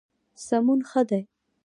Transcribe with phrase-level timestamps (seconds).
[0.45, 1.21] سمون ښه دی.